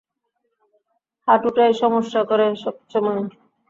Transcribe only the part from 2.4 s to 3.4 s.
সবসময়ে।